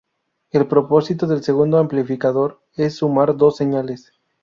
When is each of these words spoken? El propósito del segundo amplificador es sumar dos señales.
El 0.49 0.65
propósito 0.65 1.27
del 1.27 1.43
segundo 1.43 1.77
amplificador 1.77 2.59
es 2.73 2.95
sumar 2.95 3.37
dos 3.37 3.57
señales. 3.57 4.11